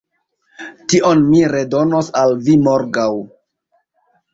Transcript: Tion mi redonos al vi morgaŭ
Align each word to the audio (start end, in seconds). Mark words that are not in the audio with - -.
Tion 0.93 1.21
mi 1.27 1.43
redonos 1.57 2.13
al 2.25 2.37
vi 2.49 2.59
morgaŭ 2.67 3.11